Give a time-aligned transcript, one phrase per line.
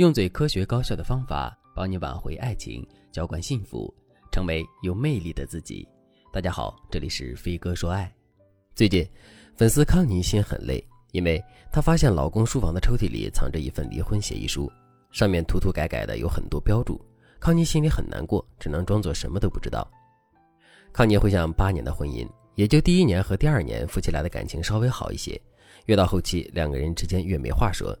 [0.00, 3.94] 用最科学高效的方法帮你挽回爱情，浇灌幸福，
[4.32, 5.86] 成为有魅力的自己。
[6.32, 8.10] 大家好，这里是飞哥说爱。
[8.74, 9.06] 最近，
[9.54, 10.82] 粉丝康妮心很累，
[11.12, 11.38] 因为
[11.70, 14.72] 她发现老公书房的抽屉里藏着一份离婚协议书，
[15.12, 16.98] 上面涂涂改改的有很多标注。
[17.38, 19.86] 康妮心里很难过，只能装作什么都不知道。
[20.94, 25.38] 康妮回想八年的婚姻，也就第一年和第二年夫妻俩的感情稍微好一些，
[25.84, 27.94] 越到后期两个人之间越没话说。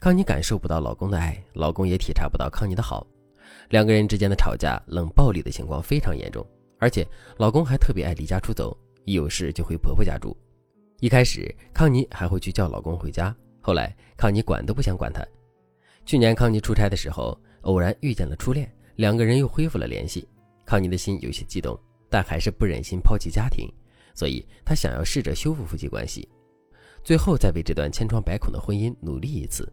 [0.00, 3.04] 康妮感受不到老公的爱，老公也体察不到康妮的好，
[3.70, 6.46] 两个人之间的吵架、冷暴力的情况非常严重，
[6.78, 7.04] 而且
[7.36, 10.36] 老公还特别爱离家出走，一有事就回婆婆家住。
[11.00, 15.20] 一开始，康妮还会去叫老公回家，后来康妮管都不想管他。
[16.06, 20.28] 去年康妮出差的时候，偶然遇见了初恋，两个人又恢复了联系，
[20.64, 21.76] 康妮的心有些激动，
[22.08, 23.68] 但还是不忍心抛弃家庭，
[24.14, 26.28] 所以她想要试着修复夫妻关系，
[27.02, 29.68] 最后再为这段千疮百孔的婚姻努力一次。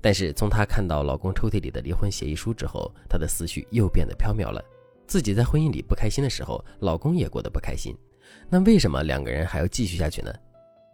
[0.00, 4.62] 但是从她看到老公抽屉里的离婚协议书之后，她的思绪又变得飘渺了。
[5.06, 7.96] 自己在婚姻里不开心的时候，老公也过得不开心，
[8.50, 10.32] 那为什么两个人还要继续下去呢？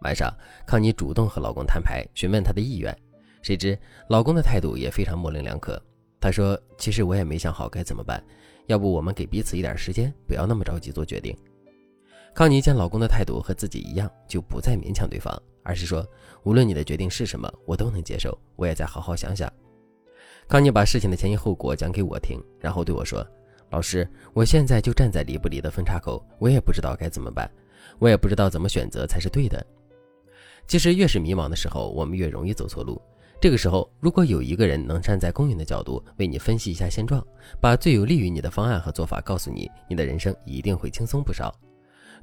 [0.01, 0.33] 晚上，
[0.65, 2.95] 康妮主动和老公摊牌，询问他的意愿，
[3.41, 5.81] 谁知老公的态度也非常模棱两可。
[6.19, 8.23] 他说：“其实我也没想好该怎么办，
[8.67, 11.35] 要不我们给彼此一点时间，不要那么着急做决定。”
[12.35, 15.41] 康妮见老公的态度和自己一样，就不再勉强对方。
[15.63, 16.05] 而是说，
[16.43, 18.37] 无论你的决定是什么，我都能接受。
[18.57, 19.49] 我也再好好想想。
[20.45, 23.25] 康妮把事情的前因后果讲给我听，然后对我说
[23.71, 27.49] ：“老师，我现在就站在离不离的分叉口，我也不知道该怎么办，
[27.99, 29.65] 我也不知道怎么选择才是对的。”
[30.67, 33.01] 其实，越是迷茫的时候，我们越容易走错路。
[33.39, 37.25] 这个时候，如果有一个人能站在公允的角度为你分析一下现状，
[37.61, 41.55] 把最有利于你的方案和做法告诉你，你的人生一定会轻松不少。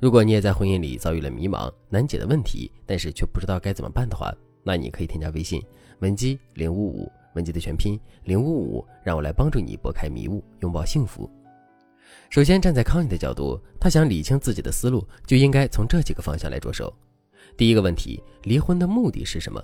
[0.02, 5.62] 如果你也在婚姻里遭遇了迷茫、难解的问题，但是却不知道该怎么办的话，那你可以添加微信
[6.00, 11.30] 文姬零五五，文姬的全拼零五五，让我来帮助你拨开迷雾，拥抱幸福。
[12.30, 16.92] 首先，站在康妮的角度，他想理清自己的思路，就应该从这几个方向来着手。
[17.56, 19.62] 第一个问题，离婚的目的是什么？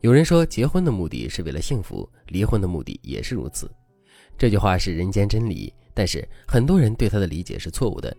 [0.00, 3.70] 有人说，结婚的目的是为了幸福，离婚的目的也是如此。
[4.36, 8.12] 这句话是人间真理，但是很多人对他的理解是错误的。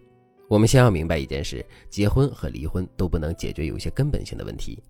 [0.50, 4.82] 我们先要明白一件事：结婚和离婚都不能解决有些根本性的问题。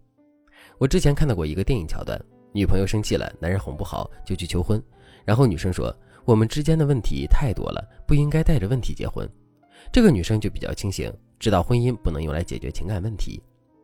[0.78, 2.19] 我之前看到过一个电影桥段，
[2.52, 4.81] 女朋友生气了，男人哄不好就去求婚，
[5.24, 9.30] 然后女生说：“我们之间的问题太多了，不应该带着问题结婚。”
[9.91, 13.41] 这个女生就比较清醒，知道婚姻不能用来解决情感问题，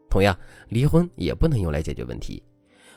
[0.10, 0.38] 同样，
[0.70, 2.42] 离婚也不能用来解决问题。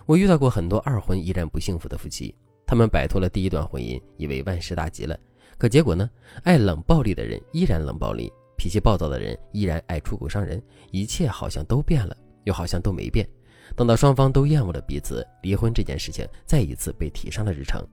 [0.06, 2.34] 我遇到过很多二婚依然不幸福的夫妻，
[2.66, 5.18] 他们摆脱了第一段婚姻，以为万事大吉了，
[5.58, 6.08] 可结果呢？
[6.42, 8.32] 爱冷暴力的人依然冷暴力。
[8.62, 10.62] 脾气暴躁的人依然爱出口伤人，
[10.92, 13.28] 一切好像都变了，又好像都没变。
[13.74, 17.84] 等到双方都厌恶了彼此，离婚这件事情再一次被提上了日程。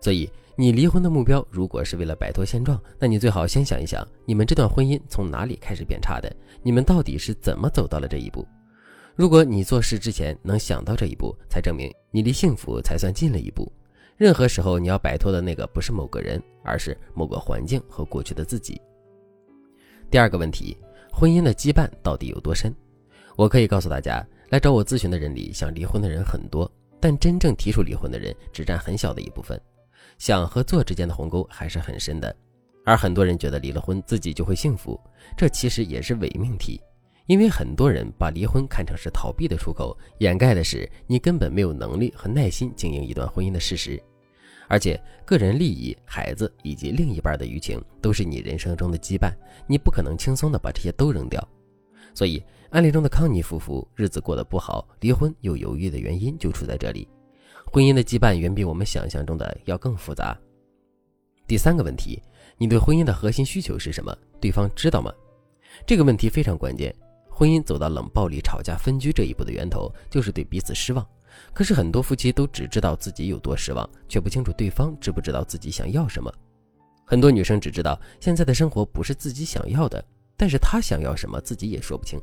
[0.00, 6.36] 所以，你离婚的目标如果是为了摆脱现状，那你最好先想一想，你们这段婚姻从哪里开始变差的？
[6.62, 8.48] 你们到底是怎么走到了这一步？
[9.14, 13.70] 如果你做事之前能想到这一步，才证明你离幸福才算近了一步。
[14.16, 18.80] 任何时候，你要摆脱的那个不是某个人，而是某个环境和过去的自己。
[20.14, 20.76] 第二个问题，
[21.12, 22.72] 婚姻的羁绊到底有多深？
[23.34, 26.70] 我可以告诉大家，来找我咨询的人里，想离婚的人很多，
[27.00, 29.60] 但真正提出离婚的人只占很小的一部分。
[30.18, 32.32] 想和做之间的鸿沟还是很深的，
[32.84, 34.96] 而很多人觉得离了婚自己就会幸福，
[35.36, 36.80] 这其实也是伪命题，
[37.26, 44.00] 因为很多人把离婚看成是逃避的出口，掩盖的是你根本没有能力和耐心经营一段婚姻的事实。
[44.68, 49.32] 而且，个人利益、孩子以及另一半的余情，都是你人生中的羁绊，
[49.66, 51.46] 你不可能轻松的把这些都扔掉。
[52.14, 57.08] 所以，案例中的康妮夫妇日子过得不好，离婚又犹豫的原因就出在这里。
[57.66, 60.36] 婚姻的羁绊远比我们想象中的要更复杂。
[61.46, 62.22] 第三个问题，
[62.56, 64.16] 你对婚姻的核心需求是什么？
[64.40, 65.12] 对方知道吗？
[65.86, 66.94] 这个问题非常关键。
[67.28, 71.04] 婚姻走到冷暴力、吵架、分居这一步的源头，就是对彼此失望。
[71.52, 76.32] 可是很多夫妻都只知道自己有多失望，却不清楚对方知不知道自己想要什么。
[77.04, 80.04] 很多女生只知道现在的生活不是自己想要的，
[80.36, 82.20] 但是她想要什么自己也说不清，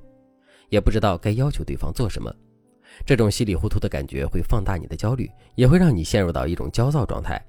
[0.69, 2.34] 也不知道该要求对方做什么。
[3.06, 7.42] 这种稀里糊涂的感觉会放大你的焦虑，也会让你陷入到一种焦躁状态。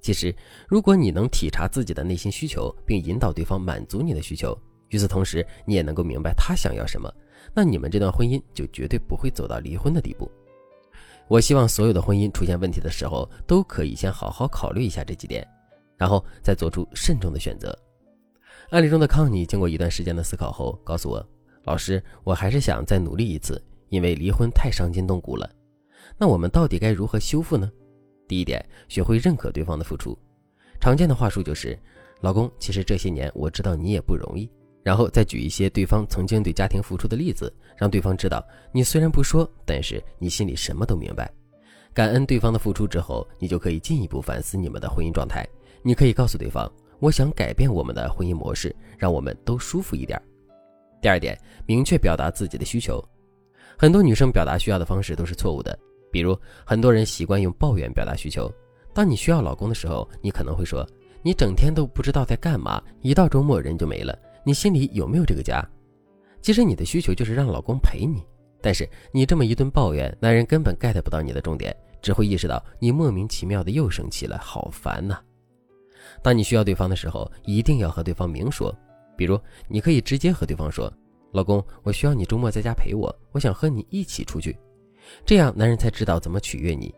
[0.00, 0.34] 其实，
[0.68, 4.56] 如果你能体察自己的内心需求，并引导对方满足你的需求，
[4.90, 7.12] 与此同时你也能够明白他想要什么，
[7.52, 10.30] 那你们这段婚姻就绝对不会走到离婚的地步。
[11.28, 15.46] 我希望所有的婚姻出现问题的时候，都可以先好好考虑一下这几点，
[15.96, 17.76] 然后再做出慎重的选择。
[18.70, 21.24] 案例中的康妮经过一段时间的思考后，告诉我
[21.64, 25.48] ：“老师，我还是想再努力一次，因为离婚太伤筋动骨了。
[26.16, 27.70] 那我们到底该如何修复呢？”
[28.28, 30.16] 第一点，学会认可对方的付出。
[30.80, 31.78] 常见的话术就是
[32.22, 34.50] ：“老公，其实这些年我知道你也不容易。”
[34.86, 38.40] 然后再举一些对方曾经对家庭付出的例子，让对方知道
[38.70, 41.28] 你虽然不说，但是你心里什么都明白。
[41.92, 45.44] 感恩对方的付出之后，你就可以进一步反思你们的婚姻状态。
[45.82, 46.70] 你可以告诉对方
[47.02, 50.22] ：“我想改变我们的婚姻模式，让我们都舒服一点。”
[51.02, 51.36] 第二点，
[51.66, 53.04] 明确表达自己的需求。
[53.76, 55.76] 很多女生表达需要的方式都是错误的，
[56.12, 58.48] 比如很多人习惯用抱怨表达需求。
[58.94, 60.88] 当你需要老公的时候，你可能会说
[61.24, 64.16] ：“你整天都不知道在干嘛，一到周末人就没了。”
[64.46, 65.60] 你心里有没有这个家？
[66.40, 68.22] 其实你的需求就是让老公陪你，
[68.62, 75.18] 但是你这么一顿抱怨，男人根本 get 不到你的重点，只会意识到你莫名其妙的又生气了，好烦呐！
[76.22, 78.72] 当你需要对方的时候，一定要和对方明说，
[79.16, 80.88] 比如你可以直接和对方说
[81.34, 84.56] ：“老公，我需要你周末在家陪我，我想和你一起出去。”
[85.26, 86.94] 这样男人才知道怎么取悦你。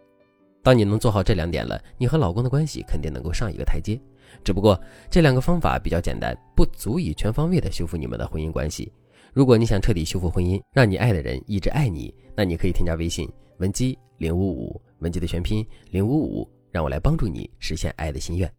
[0.62, 3.98] 当你能做好这两点了，你和老公的关系肯定能够上一个台阶。
[4.44, 4.80] 只不过
[5.10, 8.92] 这两个方法比较简单，不足以全方位的修复你们的婚姻关系。
[9.32, 18.50] 如果你想彻底修复婚姻，让你爱的人一直爱你，那你可以添加微信文姬零五五，文姬的全拼零五五，让我来帮助你实现爱的心愿。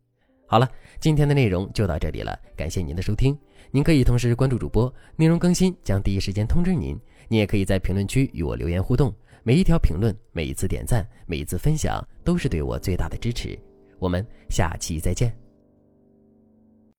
[0.46, 0.70] 好了，
[1.00, 3.38] 今天的内容就到这里了，感谢您的收听。
[3.72, 6.98] 您可以同时关注主播，内容更新将第一时间通知您。
[7.28, 9.14] 您也可以在评论区与我留言互动，
[9.44, 13.58] 每一条评论、每一次点赞、每一次分享，都是对我最大的支持。
[14.00, 15.49] 我们下期再见。